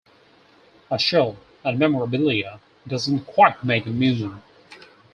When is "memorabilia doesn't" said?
1.77-3.19